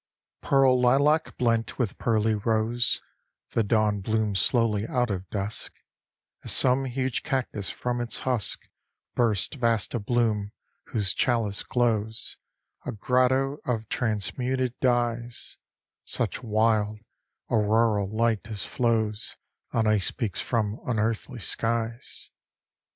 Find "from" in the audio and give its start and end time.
7.69-8.01, 20.41-20.79